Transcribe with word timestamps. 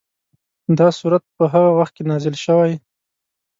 دا 0.77 0.87
سورت 0.99 1.23
په 1.37 1.43
هغه 1.53 1.69
وخت 1.79 1.93
کې 1.95 2.03
نازل 2.11 2.35
شوی. 2.43 2.73